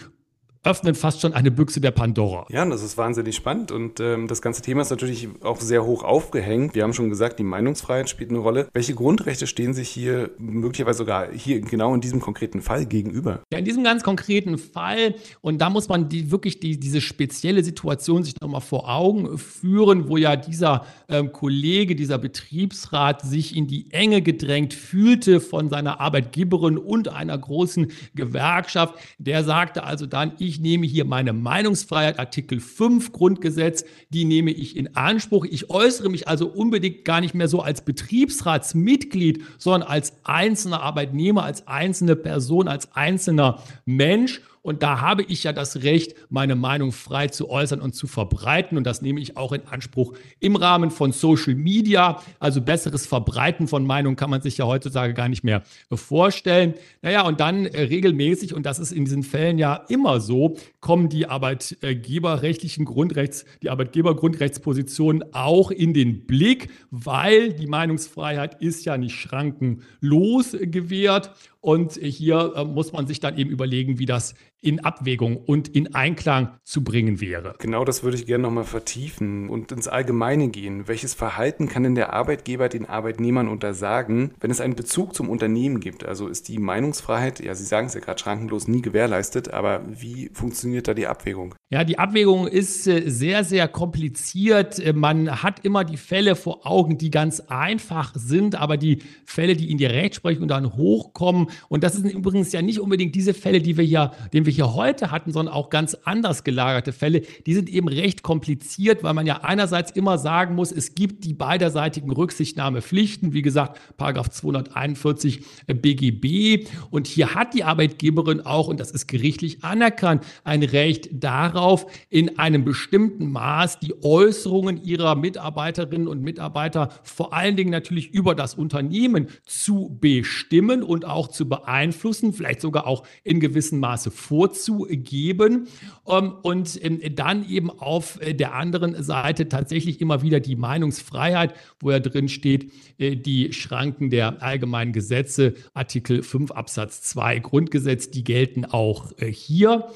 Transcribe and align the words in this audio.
öffnen 0.62 0.94
fast 0.94 1.22
schon 1.22 1.32
eine 1.32 1.50
Büchse 1.50 1.80
der 1.80 1.90
Pandora. 1.90 2.46
Ja, 2.50 2.64
das 2.66 2.82
ist 2.82 2.98
wahnsinnig 2.98 3.34
spannend 3.34 3.72
und 3.72 3.98
ähm, 3.98 4.28
das 4.28 4.42
ganze 4.42 4.60
Thema 4.60 4.82
ist 4.82 4.90
natürlich 4.90 5.28
auch 5.42 5.58
sehr 5.58 5.84
hoch 5.86 6.04
aufgehängt. 6.04 6.74
Wir 6.74 6.82
haben 6.82 6.92
schon 6.92 7.08
gesagt, 7.08 7.38
die 7.38 7.44
Meinungsfreiheit 7.44 8.10
spielt 8.10 8.30
eine 8.30 8.40
Rolle. 8.40 8.68
Welche 8.74 8.94
Grundrechte 8.94 9.46
stehen 9.46 9.72
sich 9.72 9.88
hier 9.88 10.30
möglicherweise 10.38 10.98
sogar 10.98 11.32
hier 11.32 11.62
genau 11.62 11.94
in 11.94 12.02
diesem 12.02 12.20
konkreten 12.20 12.60
Fall 12.60 12.84
gegenüber? 12.84 13.42
Ja, 13.50 13.58
in 13.58 13.64
diesem 13.64 13.84
ganz 13.84 14.02
konkreten 14.02 14.58
Fall 14.58 15.14
und 15.40 15.62
da 15.62 15.70
muss 15.70 15.88
man 15.88 16.10
die, 16.10 16.30
wirklich 16.30 16.60
die, 16.60 16.78
diese 16.78 17.00
spezielle 17.00 17.64
Situation 17.64 18.22
sich 18.22 18.34
nochmal 18.40 18.60
vor 18.60 18.90
Augen 18.90 19.38
führen, 19.38 20.08
wo 20.08 20.18
ja 20.18 20.36
dieser 20.36 20.84
ähm, 21.08 21.32
Kollege, 21.32 21.96
dieser 21.96 22.18
Betriebsrat 22.18 23.22
sich 23.22 23.56
in 23.56 23.66
die 23.66 23.90
Enge 23.92 24.20
gedrängt 24.20 24.74
fühlte 24.74 25.40
von 25.40 25.70
seiner 25.70 26.00
Arbeitgeberin 26.00 26.76
und 26.76 27.08
einer 27.08 27.38
großen 27.38 27.92
Gewerkschaft. 28.14 28.94
Der 29.18 29.42
sagte 29.42 29.84
also 29.84 30.04
dann, 30.04 30.32
ich 30.38 30.49
ich 30.50 30.58
nehme 30.58 30.84
hier 30.84 31.04
meine 31.04 31.32
Meinungsfreiheit, 31.32 32.18
Artikel 32.18 32.58
5 32.58 33.12
Grundgesetz, 33.12 33.84
die 34.08 34.24
nehme 34.24 34.50
ich 34.50 34.76
in 34.76 34.96
Anspruch. 34.96 35.46
Ich 35.48 35.70
äußere 35.70 36.10
mich 36.10 36.26
also 36.26 36.48
unbedingt 36.48 37.04
gar 37.04 37.20
nicht 37.20 37.34
mehr 37.34 37.46
so 37.46 37.60
als 37.60 37.84
Betriebsratsmitglied, 37.84 39.44
sondern 39.58 39.88
als 39.88 40.12
einzelner 40.24 40.82
Arbeitnehmer, 40.82 41.44
als 41.44 41.68
einzelne 41.68 42.16
Person, 42.16 42.66
als 42.66 42.94
einzelner 42.96 43.62
Mensch. 43.84 44.42
Und 44.62 44.82
da 44.82 45.00
habe 45.00 45.22
ich 45.22 45.44
ja 45.44 45.52
das 45.52 45.82
Recht, 45.82 46.14
meine 46.28 46.54
Meinung 46.54 46.92
frei 46.92 47.28
zu 47.28 47.48
äußern 47.48 47.80
und 47.80 47.94
zu 47.94 48.06
verbreiten. 48.06 48.76
Und 48.76 48.84
das 48.84 49.00
nehme 49.00 49.20
ich 49.20 49.36
auch 49.36 49.52
in 49.52 49.66
Anspruch 49.66 50.14
im 50.38 50.56
Rahmen 50.56 50.90
von 50.90 51.12
Social 51.12 51.54
Media. 51.54 52.22
Also 52.38 52.60
besseres 52.60 53.06
Verbreiten 53.06 53.68
von 53.68 53.86
Meinungen 53.86 54.16
kann 54.16 54.28
man 54.28 54.42
sich 54.42 54.58
ja 54.58 54.66
heutzutage 54.66 55.14
gar 55.14 55.28
nicht 55.28 55.44
mehr 55.44 55.62
vorstellen. 55.92 56.74
Naja, 57.00 57.26
und 57.26 57.40
dann 57.40 57.64
äh, 57.66 57.82
regelmäßig, 57.82 58.54
und 58.54 58.66
das 58.66 58.78
ist 58.78 58.92
in 58.92 59.04
diesen 59.06 59.22
Fällen 59.22 59.58
ja 59.58 59.84
immer 59.88 60.20
so, 60.20 60.56
kommen 60.80 61.08
die 61.08 61.26
arbeitgeberrechtlichen 61.26 62.84
Grundrechts, 62.84 63.46
die 63.62 63.70
Arbeitgebergrundrechtspositionen 63.70 65.32
auch 65.32 65.70
in 65.70 65.94
den 65.94 66.26
Blick, 66.26 66.70
weil 66.90 67.54
die 67.54 67.66
Meinungsfreiheit 67.66 68.60
ist 68.60 68.84
ja 68.84 68.98
nicht 68.98 69.14
schrankenlos 69.14 70.56
gewährt. 70.60 71.30
Und 71.60 71.92
hier 71.94 72.52
äh, 72.56 72.64
muss 72.64 72.92
man 72.92 73.06
sich 73.06 73.20
dann 73.20 73.36
eben 73.36 73.50
überlegen, 73.50 73.98
wie 73.98 74.06
das 74.06 74.34
in 74.60 74.80
Abwägung 74.80 75.36
und 75.36 75.68
in 75.68 75.94
Einklang 75.94 76.58
zu 76.64 76.84
bringen 76.84 77.20
wäre. 77.20 77.54
Genau 77.58 77.84
das 77.84 78.02
würde 78.02 78.16
ich 78.16 78.26
gerne 78.26 78.42
nochmal 78.42 78.64
vertiefen 78.64 79.48
und 79.48 79.72
ins 79.72 79.88
Allgemeine 79.88 80.48
gehen. 80.48 80.86
Welches 80.86 81.14
Verhalten 81.14 81.68
kann 81.68 81.82
denn 81.82 81.94
der 81.94 82.12
Arbeitgeber 82.12 82.68
den 82.68 82.86
Arbeitnehmern 82.86 83.48
untersagen, 83.48 84.32
wenn 84.40 84.50
es 84.50 84.60
einen 84.60 84.74
Bezug 84.74 85.14
zum 85.14 85.28
Unternehmen 85.28 85.80
gibt? 85.80 86.04
Also 86.04 86.28
ist 86.28 86.48
die 86.48 86.58
Meinungsfreiheit, 86.58 87.40
ja, 87.40 87.54
Sie 87.54 87.64
sagen 87.64 87.86
es 87.86 87.94
ja 87.94 88.00
gerade 88.00 88.20
schrankenlos, 88.20 88.68
nie 88.68 88.82
gewährleistet, 88.82 89.52
aber 89.52 89.82
wie 89.88 90.30
funktioniert 90.32 90.88
da 90.88 90.94
die 90.94 91.06
Abwägung? 91.06 91.54
Ja, 91.70 91.84
die 91.84 91.98
Abwägung 91.98 92.46
ist 92.46 92.86
äh, 92.86 93.08
sehr, 93.08 93.44
sehr 93.44 93.68
kompliziert. 93.68 94.78
Äh, 94.78 94.92
man 94.92 95.42
hat 95.42 95.64
immer 95.64 95.84
die 95.84 95.96
Fälle 95.96 96.36
vor 96.36 96.66
Augen, 96.66 96.98
die 96.98 97.10
ganz 97.10 97.40
einfach 97.40 98.12
sind, 98.14 98.56
aber 98.56 98.76
die 98.76 98.98
Fälle, 99.24 99.56
die 99.56 99.70
in 99.70 99.78
die 99.78 99.86
Rechtsprechung 99.86 100.48
dann 100.48 100.74
hochkommen, 100.74 101.48
und 101.68 101.84
das 101.84 101.94
sind 101.94 102.12
übrigens 102.12 102.52
ja 102.52 102.60
nicht 102.60 102.80
unbedingt 102.80 103.14
diese 103.14 103.34
Fälle, 103.34 103.60
die 103.60 103.76
wir 103.76 103.84
hier, 103.84 104.12
den 104.32 104.46
wir 104.46 104.49
hier 104.50 104.74
heute 104.74 105.10
hatten, 105.10 105.32
sondern 105.32 105.54
auch 105.54 105.70
ganz 105.70 105.96
anders 106.04 106.44
gelagerte 106.44 106.92
Fälle. 106.92 107.22
Die 107.46 107.54
sind 107.54 107.68
eben 107.68 107.88
recht 107.88 108.22
kompliziert, 108.22 109.02
weil 109.02 109.14
man 109.14 109.26
ja 109.26 109.40
einerseits 109.42 109.90
immer 109.90 110.18
sagen 110.18 110.54
muss, 110.54 110.72
es 110.72 110.94
gibt 110.94 111.24
die 111.24 111.34
beiderseitigen 111.34 112.10
Rücksichtnahmepflichten, 112.10 113.32
wie 113.32 113.42
gesagt, 113.42 113.80
Paragraph 113.96 114.30
241 114.30 115.42
BGB. 115.66 116.66
Und 116.90 117.06
hier 117.06 117.34
hat 117.34 117.54
die 117.54 117.64
Arbeitgeberin 117.64 118.40
auch, 118.40 118.68
und 118.68 118.80
das 118.80 118.90
ist 118.90 119.06
gerichtlich 119.06 119.64
anerkannt, 119.64 120.24
ein 120.44 120.62
Recht 120.62 121.08
darauf, 121.12 121.86
in 122.08 122.38
einem 122.38 122.64
bestimmten 122.64 123.30
Maß 123.30 123.80
die 123.80 123.94
Äußerungen 124.02 124.82
ihrer 124.82 125.14
Mitarbeiterinnen 125.14 126.08
und 126.08 126.22
Mitarbeiter 126.22 126.90
vor 127.02 127.32
allen 127.32 127.56
Dingen 127.56 127.70
natürlich 127.70 128.12
über 128.12 128.34
das 128.34 128.54
Unternehmen 128.54 129.28
zu 129.44 129.96
bestimmen 130.00 130.82
und 130.82 131.04
auch 131.04 131.28
zu 131.28 131.48
beeinflussen, 131.48 132.32
vielleicht 132.32 132.60
sogar 132.60 132.86
auch 132.86 133.04
in 133.24 133.40
gewissem 133.40 133.80
Maße 133.80 134.10
vorzugeben 134.40 135.68
ähm, 136.08 136.32
und 136.40 136.82
ähm, 136.82 136.98
dann 137.14 137.46
eben 137.46 137.68
auf 137.68 138.18
äh, 138.22 138.32
der 138.32 138.54
anderen 138.54 139.02
Seite 139.02 139.50
tatsächlich 139.50 140.00
immer 140.00 140.22
wieder 140.22 140.40
die 140.40 140.56
Meinungsfreiheit, 140.56 141.52
wo 141.78 141.90
ja 141.90 142.00
drin 142.00 142.30
steht, 142.30 142.72
äh, 142.96 143.16
die 143.16 143.52
Schranken 143.52 144.08
der 144.08 144.42
allgemeinen 144.42 144.94
Gesetze, 144.94 145.52
Artikel 145.74 146.22
5 146.22 146.52
Absatz 146.52 147.02
2 147.02 147.40
Grundgesetz, 147.40 148.10
die 148.10 148.24
gelten 148.24 148.64
auch 148.64 149.12
äh, 149.18 149.30
hier. 149.30 149.90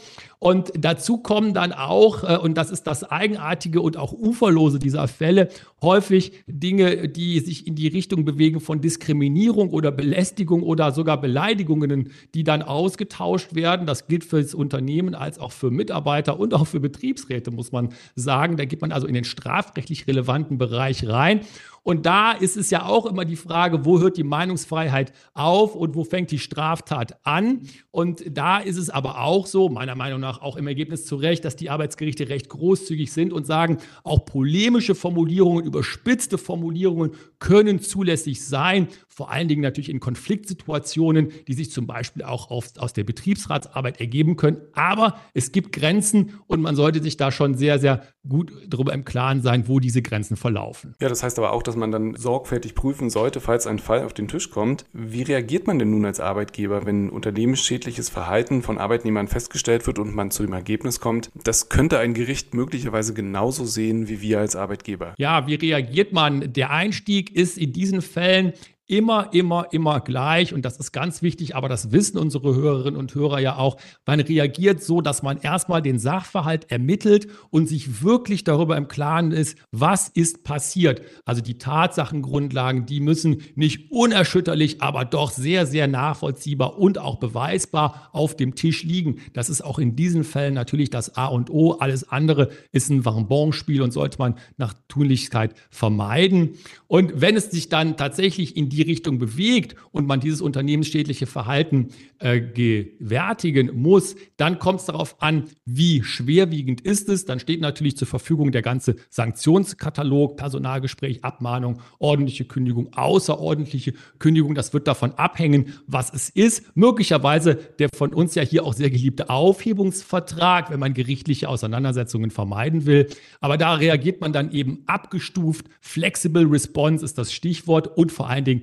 Und 0.44 0.72
dazu 0.76 1.16
kommen 1.16 1.54
dann 1.54 1.72
auch, 1.72 2.22
äh, 2.22 2.36
und 2.36 2.58
das 2.58 2.70
ist 2.70 2.82
das 2.82 3.02
Eigenartige 3.02 3.80
und 3.80 3.96
auch 3.96 4.12
Uferlose 4.12 4.78
dieser 4.78 5.08
Fälle, 5.08 5.48
häufig 5.80 6.44
Dinge, 6.46 7.08
die 7.08 7.40
sich 7.40 7.66
in 7.66 7.76
die 7.76 7.88
Richtung 7.88 8.26
bewegen 8.26 8.60
von 8.60 8.82
Diskriminierung 8.82 9.70
oder 9.70 9.90
Belästigung 9.90 10.62
oder 10.62 10.92
sogar 10.92 11.18
Beleidigungen, 11.18 12.10
die 12.34 12.44
dann 12.44 12.60
ausgetauscht 12.60 13.54
werden. 13.54 13.86
Das 13.86 14.06
gilt 14.06 14.22
für 14.22 14.42
das 14.42 14.52
Unternehmen 14.52 15.14
als 15.14 15.38
auch 15.38 15.52
für 15.52 15.70
Mitarbeiter 15.70 16.38
und 16.38 16.52
auch 16.52 16.66
für 16.66 16.80
Betriebsräte, 16.80 17.50
muss 17.50 17.72
man 17.72 17.88
sagen. 18.14 18.58
Da 18.58 18.66
geht 18.66 18.82
man 18.82 18.92
also 18.92 19.06
in 19.06 19.14
den 19.14 19.24
strafrechtlich 19.24 20.06
relevanten 20.06 20.58
Bereich 20.58 21.08
rein. 21.08 21.40
Und 21.84 22.06
da 22.06 22.32
ist 22.32 22.56
es 22.56 22.70
ja 22.70 22.86
auch 22.86 23.04
immer 23.04 23.26
die 23.26 23.36
Frage, 23.36 23.84
wo 23.84 24.00
hört 24.00 24.16
die 24.16 24.24
Meinungsfreiheit 24.24 25.12
auf 25.34 25.76
und 25.76 25.94
wo 25.94 26.02
fängt 26.02 26.30
die 26.30 26.38
Straftat 26.38 27.18
an? 27.24 27.60
Und 27.90 28.24
da 28.36 28.58
ist 28.58 28.78
es 28.78 28.88
aber 28.88 29.20
auch 29.20 29.46
so, 29.46 29.68
meiner 29.68 29.94
Meinung 29.94 30.18
nach 30.18 30.40
auch 30.40 30.56
im 30.56 30.66
Ergebnis 30.66 31.04
zu 31.04 31.16
Recht, 31.16 31.44
dass 31.44 31.56
die 31.56 31.68
Arbeitsgerichte 31.68 32.30
recht 32.30 32.48
großzügig 32.48 33.12
sind 33.12 33.34
und 33.34 33.46
sagen, 33.46 33.78
auch 34.02 34.24
polemische 34.24 34.94
Formulierungen, 34.94 35.66
überspitzte 35.66 36.38
Formulierungen 36.38 37.12
können 37.38 37.80
zulässig 37.80 38.42
sein, 38.42 38.88
vor 39.14 39.30
allen 39.30 39.46
Dingen 39.46 39.62
natürlich 39.62 39.90
in 39.90 40.00
Konfliktsituationen, 40.00 41.30
die 41.46 41.54
sich 41.54 41.70
zum 41.70 41.86
Beispiel 41.86 42.24
auch 42.24 42.50
auf, 42.50 42.70
aus 42.78 42.92
der 42.92 43.04
Betriebsratsarbeit 43.04 44.00
ergeben 44.00 44.36
können. 44.36 44.58
Aber 44.72 45.16
es 45.34 45.52
gibt 45.52 45.72
Grenzen 45.72 46.40
und 46.48 46.60
man 46.60 46.74
sollte 46.74 47.00
sich 47.00 47.16
da 47.16 47.30
schon 47.30 47.54
sehr, 47.54 47.78
sehr 47.78 48.02
gut 48.28 48.52
darüber 48.66 48.92
im 48.92 49.04
Klaren 49.04 49.42
sein, 49.42 49.68
wo 49.68 49.78
diese 49.78 50.02
Grenzen 50.02 50.36
verlaufen. 50.36 50.94
Ja, 51.00 51.08
das 51.08 51.22
heißt 51.22 51.38
aber 51.38 51.52
auch, 51.52 51.62
dass 51.62 51.76
man 51.76 51.92
dann 51.92 52.16
sorgfältig 52.16 52.74
prüfen 52.74 53.08
sollte, 53.08 53.40
falls 53.40 53.66
ein 53.66 53.78
Fall 53.78 54.04
auf 54.04 54.14
den 54.14 54.26
Tisch 54.26 54.50
kommt. 54.50 54.84
Wie 54.92 55.22
reagiert 55.22 55.66
man 55.66 55.78
denn 55.78 55.90
nun 55.90 56.04
als 56.04 56.18
Arbeitgeber, 56.18 56.84
wenn 56.86 57.10
unternehmensschädliches 57.10 58.08
Verhalten 58.08 58.62
von 58.62 58.78
Arbeitnehmern 58.78 59.28
festgestellt 59.28 59.86
wird 59.86 59.98
und 59.98 60.14
man 60.14 60.30
zu 60.30 60.42
dem 60.42 60.52
Ergebnis 60.52 60.98
kommt, 60.98 61.30
das 61.44 61.68
könnte 61.68 61.98
ein 61.98 62.14
Gericht 62.14 62.54
möglicherweise 62.54 63.14
genauso 63.14 63.64
sehen 63.64 64.08
wie 64.08 64.20
wir 64.20 64.40
als 64.40 64.56
Arbeitgeber? 64.56 65.14
Ja, 65.18 65.46
wie 65.46 65.54
reagiert 65.54 66.12
man? 66.12 66.52
Der 66.52 66.70
Einstieg 66.70 67.34
ist 67.34 67.58
in 67.58 67.72
diesen 67.72 68.02
Fällen 68.02 68.54
immer, 68.86 69.32
immer, 69.32 69.68
immer 69.72 70.00
gleich. 70.00 70.52
Und 70.52 70.64
das 70.64 70.76
ist 70.76 70.92
ganz 70.92 71.22
wichtig, 71.22 71.56
aber 71.56 71.68
das 71.68 71.92
wissen 71.92 72.18
unsere 72.18 72.54
Hörerinnen 72.54 72.98
und 72.98 73.14
Hörer 73.14 73.40
ja 73.40 73.56
auch. 73.56 73.76
Man 74.04 74.20
reagiert 74.20 74.82
so, 74.82 75.00
dass 75.00 75.22
man 75.22 75.38
erstmal 75.38 75.80
den 75.80 75.98
Sachverhalt 75.98 76.70
ermittelt 76.70 77.28
und 77.50 77.68
sich 77.68 78.02
wirklich 78.02 78.44
darüber 78.44 78.76
im 78.76 78.88
Klaren 78.88 79.32
ist, 79.32 79.56
was 79.72 80.08
ist 80.08 80.44
passiert. 80.44 81.00
Also 81.24 81.40
die 81.40 81.56
Tatsachengrundlagen, 81.56 82.84
die 82.84 83.00
müssen 83.00 83.42
nicht 83.54 83.90
unerschütterlich, 83.90 84.82
aber 84.82 85.04
doch 85.04 85.30
sehr, 85.30 85.66
sehr 85.66 85.86
nachvollziehbar 85.86 86.78
und 86.78 86.98
auch 86.98 87.16
beweisbar 87.16 88.10
auf 88.12 88.36
dem 88.36 88.54
Tisch 88.54 88.84
liegen. 88.84 89.20
Das 89.32 89.48
ist 89.48 89.62
auch 89.62 89.78
in 89.78 89.96
diesen 89.96 90.24
Fällen 90.24 90.54
natürlich 90.54 90.90
das 90.90 91.16
A 91.16 91.26
und 91.26 91.48
O. 91.48 91.72
Alles 91.72 92.08
andere 92.10 92.50
ist 92.72 92.90
ein 92.90 93.04
Vambonspiel 93.04 93.80
und 93.80 93.92
sollte 93.92 94.18
man 94.18 94.34
nach 94.58 94.74
Tunlichkeit 94.88 95.54
vermeiden. 95.70 96.56
Und 96.86 97.20
wenn 97.20 97.36
es 97.36 97.50
sich 97.50 97.70
dann 97.70 97.96
tatsächlich 97.96 98.56
in 98.56 98.68
die 98.74 98.82
Richtung 98.82 99.18
bewegt 99.18 99.76
und 99.92 100.06
man 100.06 100.20
dieses 100.20 100.40
unternehmensschädliche 100.40 101.26
Verhalten 101.26 101.88
äh, 102.18 102.40
gewärtigen 102.40 103.70
muss, 103.74 104.16
dann 104.36 104.58
kommt 104.58 104.80
es 104.80 104.86
darauf 104.86 105.20
an, 105.22 105.44
wie 105.64 106.02
schwerwiegend 106.02 106.80
ist 106.80 107.08
es. 107.08 107.24
Dann 107.24 107.40
steht 107.40 107.60
natürlich 107.60 107.96
zur 107.96 108.08
Verfügung 108.08 108.52
der 108.52 108.62
ganze 108.62 108.96
Sanktionskatalog, 109.10 110.36
Personalgespräch, 110.36 111.24
Abmahnung, 111.24 111.80
ordentliche 111.98 112.44
Kündigung, 112.44 112.92
außerordentliche 112.94 113.94
Kündigung. 114.18 114.54
Das 114.54 114.72
wird 114.72 114.88
davon 114.88 115.12
abhängen, 115.12 115.74
was 115.86 116.12
es 116.12 116.30
ist. 116.30 116.76
Möglicherweise 116.76 117.56
der 117.78 117.88
von 117.94 118.12
uns 118.12 118.34
ja 118.34 118.42
hier 118.42 118.64
auch 118.64 118.74
sehr 118.74 118.90
geliebte 118.90 119.30
Aufhebungsvertrag, 119.30 120.70
wenn 120.70 120.80
man 120.80 120.94
gerichtliche 120.94 121.48
Auseinandersetzungen 121.48 122.30
vermeiden 122.30 122.86
will. 122.86 123.08
Aber 123.40 123.56
da 123.56 123.74
reagiert 123.74 124.20
man 124.20 124.32
dann 124.32 124.50
eben 124.52 124.82
abgestuft. 124.86 125.66
Flexible 125.80 126.46
Response 126.46 127.04
ist 127.04 127.18
das 127.18 127.32
Stichwort 127.32 127.96
und 127.96 128.12
vor 128.12 128.28
allen 128.28 128.44
Dingen 128.44 128.62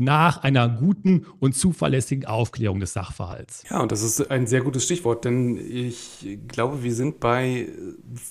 nach 0.00 0.42
einer 0.42 0.68
guten 0.68 1.26
und 1.38 1.54
zuverlässigen 1.54 2.26
Aufklärung 2.26 2.80
des 2.80 2.92
Sachverhalts. 2.92 3.64
Ja, 3.70 3.80
und 3.80 3.92
das 3.92 4.02
ist 4.02 4.30
ein 4.30 4.46
sehr 4.46 4.62
gutes 4.62 4.84
Stichwort, 4.84 5.24
denn 5.24 5.56
ich 5.56 6.38
glaube, 6.48 6.82
wir 6.82 6.94
sind 6.94 7.20
bei 7.20 7.68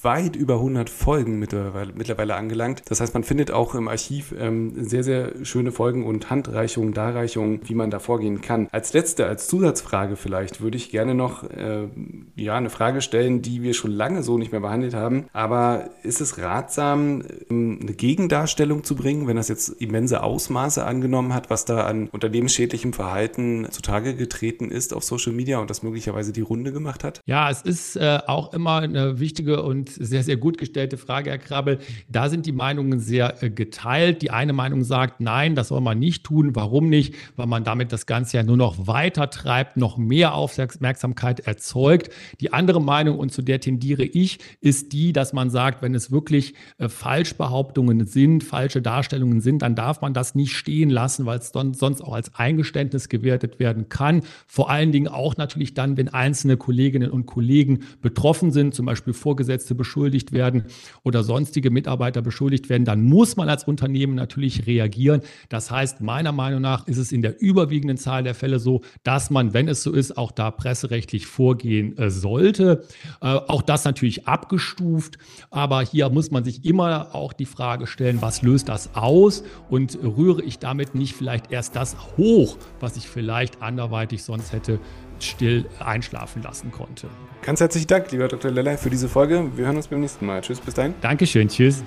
weit 0.02 0.36
über 0.36 0.56
100 0.56 0.90
Folgen 0.90 1.40
mittlerweile, 1.40 2.36
angelangt. 2.36 2.84
Das 2.88 3.02
heißt, 3.02 3.14
man 3.14 3.24
findet 3.24 3.52
auch 3.52 3.76
im 3.76 3.88
Archiv 3.88 4.34
ähm, 4.38 4.74
sehr, 4.84 5.04
sehr 5.04 5.46
schöne 5.46 5.72
Folgen 5.72 6.06
und 6.06 6.30
Handreichungen, 6.30 6.94
Darreichungen, 6.94 7.62
wie 7.66 7.76
man 7.76 7.92
da 7.92 8.00
vorgehen 8.00 8.42
kann. 8.42 8.68
Als 8.72 8.94
letzte, 8.94 9.26
als 9.26 9.48
Zusatzfrage 9.48 10.16
vielleicht, 10.16 10.62
würde 10.62 10.78
ich 10.78 10.90
gerne 10.90 11.16
noch 11.16 11.44
äh, 11.44 11.88
ja, 12.36 12.56
eine 12.56 12.70
Frage 12.70 13.02
stellen, 13.02 13.42
die 13.42 13.62
wir 13.62 13.74
schon 13.74 13.92
lange 13.92 14.24
so 14.24 14.38
nicht 14.38 14.52
mehr 14.52 14.62
behandelt 14.62 14.94
haben. 14.94 15.26
Aber 15.34 15.90
ist 16.04 16.22
es 16.22 16.38
ratsam, 16.38 17.24
ähm, 17.50 17.80
eine 17.82 17.94
Gegendarstellung 17.94 18.84
zu 18.84 18.96
bringen, 18.96 19.28
wenn 19.28 19.36
das 19.36 19.48
jetzt 19.48 19.70
immense 19.82 20.24
Ausmaße 20.24 20.86
angenommen 20.86 21.34
hat, 21.34 21.50
was 21.50 21.59
was 21.60 21.66
da 21.66 21.86
an 21.86 22.08
unternehmensschädlichem 22.08 22.94
Verhalten 22.94 23.68
zutage 23.70 24.16
getreten 24.16 24.72
ist 24.72 24.94
auf 24.94 25.04
Social 25.04 25.34
Media 25.34 25.60
und 25.60 25.70
das 25.70 25.84
möglicherweise 25.84 26.32
die 26.32 26.40
Runde 26.40 26.72
gemacht 26.72 27.04
hat? 27.04 27.20
Ja, 27.26 27.50
es 27.50 27.62
ist 27.62 27.98
äh, 27.98 28.20
auch 28.28 28.54
immer 28.54 28.78
eine 28.78 29.20
wichtige 29.20 29.62
und 29.64 29.90
sehr, 29.90 30.24
sehr 30.24 30.38
gut 30.38 30.58
gestellte 30.58 30.98
Frage, 30.98 31.32
Herr 31.32 31.38
Krabbel. 31.38 31.80
Da 32.08 32.30
sind 32.30 32.46
die 32.46 32.54
Meinungen 32.54 33.02
sehr 33.02 33.44
äh, 33.44 33.50
geteilt. 33.50 34.22
Die 34.22 34.32
eine 34.32 34.54
Meinung 34.54 34.86
sagt, 34.86 35.20
nein, 35.20 35.56
das 35.56 35.68
soll 35.68 35.82
man 35.82 36.00
nicht 36.00 36.24
tun. 36.24 36.56
Warum 36.56 36.88
nicht? 36.88 37.14
Weil 37.36 37.48
man 37.48 37.66
damit 37.66 37.92
das 37.92 38.06
Ganze 38.06 38.38
ja 38.38 38.44
nur 38.44 38.58
noch 38.58 38.88
weiter 38.88 39.30
treibt, 39.30 39.76
noch 39.76 39.98
mehr 39.98 40.36
Aufmerksamkeit 40.36 41.42
erzeugt. 41.42 42.10
Die 42.40 42.54
andere 42.54 42.82
Meinung, 42.82 43.20
und 43.20 43.34
zu 43.34 43.42
der 43.42 43.60
tendiere 43.60 44.04
ich, 44.04 44.40
ist 44.62 44.94
die, 44.94 45.12
dass 45.12 45.34
man 45.34 45.50
sagt, 45.50 45.82
wenn 45.82 45.94
es 45.94 46.10
wirklich 46.10 46.54
äh, 46.78 46.88
Falschbehauptungen 46.88 48.06
sind, 48.06 48.46
falsche 48.46 48.82
Darstellungen 48.82 49.42
sind, 49.42 49.62
dann 49.62 49.76
darf 49.76 50.00
man 50.00 50.14
das 50.14 50.36
nicht 50.36 50.56
stehen 50.56 50.90
lassen, 50.90 51.26
weil 51.26 51.40
es 51.40 51.49
sonst 51.54 52.02
auch 52.02 52.14
als 52.14 52.36
Eingeständnis 52.36 53.10
gewertet 53.10 53.60
werden 53.60 53.90
kann. 53.90 54.22
Vor 54.48 54.70
allen 54.70 54.92
Dingen 54.92 55.08
auch 55.08 55.38
natürlich 55.38 55.74
dann, 55.74 55.98
wenn 55.98 56.10
einzelne 56.10 56.58
Kolleginnen 56.58 57.12
und 57.12 57.26
Kollegen 57.26 57.80
betroffen 58.02 58.52
sind, 58.52 58.74
zum 58.74 58.86
Beispiel 58.86 59.14
Vorgesetzte 59.14 59.76
beschuldigt 59.76 60.32
werden 60.32 60.66
oder 61.04 61.24
sonstige 61.24 61.72
Mitarbeiter 61.72 62.22
beschuldigt 62.22 62.70
werden, 62.70 62.86
dann 62.86 63.04
muss 63.04 63.36
man 63.36 63.50
als 63.50 63.64
Unternehmen 63.64 64.16
natürlich 64.16 64.68
reagieren. 64.68 65.22
Das 65.50 65.72
heißt, 65.72 66.02
meiner 66.02 66.32
Meinung 66.32 66.62
nach 66.62 66.88
ist 66.88 66.98
es 66.98 67.12
in 67.12 67.22
der 67.22 67.42
überwiegenden 67.42 67.98
Zahl 67.98 68.24
der 68.24 68.36
Fälle 68.36 68.60
so, 68.60 68.82
dass 69.04 69.30
man, 69.30 69.54
wenn 69.54 69.68
es 69.68 69.84
so 69.84 69.92
ist, 69.92 70.18
auch 70.18 70.32
da 70.32 70.52
presserechtlich 70.52 71.26
vorgehen 71.26 71.98
äh, 71.98 72.10
sollte. 72.10 72.84
Äh, 73.22 73.28
auch 73.28 73.62
das 73.62 73.86
natürlich 73.86 74.28
abgestuft, 74.28 75.18
aber 75.50 75.82
hier 75.82 76.10
muss 76.10 76.32
man 76.32 76.44
sich 76.44 76.66
immer 76.66 77.14
auch 77.14 77.34
die 77.34 77.46
Frage 77.46 77.88
stellen, 77.88 78.22
was 78.22 78.42
löst 78.42 78.70
das 78.70 78.96
aus 78.96 79.44
und 79.70 79.98
rühre 80.04 80.44
ich 80.44 80.60
damit 80.60 80.96
nicht 80.96 81.16
vielleicht 81.16 81.39
vielleicht 81.40 81.52
erst 81.52 81.76
das 81.76 81.96
hoch, 82.18 82.58
was 82.80 82.98
ich 82.98 83.08
vielleicht 83.08 83.62
anderweitig 83.62 84.24
sonst 84.24 84.54
hätte 84.54 84.80
still 85.20 85.66
einschlafen 85.80 86.42
lassen 86.42 86.72
konnte. 86.72 87.10
Ganz 87.42 87.60
herzlichen 87.60 87.88
Dank, 87.88 88.10
lieber 88.12 88.30
Dr. 88.30 88.52
Lellay, 88.52 88.78
für 88.78 88.90
diese 88.90 89.10
Folge. 89.10 89.52
Wir 89.56 89.66
hören 89.66 89.76
uns 89.76 89.88
beim 89.88 90.00
nächsten 90.00 90.26
Mal. 90.26 90.42
Tschüss, 90.42 90.62
bis 90.62 90.74
dahin. 90.74 90.94
Dankeschön, 91.02 91.50
tschüss. 91.50 91.84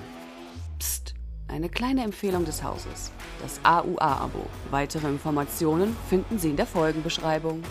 Psst, 0.77 1.15
eine 1.47 1.69
kleine 1.69 2.03
Empfehlung 2.03 2.45
des 2.45 2.63
Hauses. 2.63 3.11
Das 3.41 3.59
AUA-Abo. 3.63 4.45
Weitere 4.69 5.07
Informationen 5.07 5.95
finden 6.09 6.37
Sie 6.37 6.51
in 6.51 6.57
der 6.57 6.67
Folgenbeschreibung. 6.67 7.63